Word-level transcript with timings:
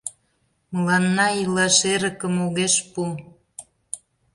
Мыланна 0.73 1.27
илаш 1.41 1.77
эрыкым 1.93 2.35
огеш 2.45 2.75
пу... 2.91 3.01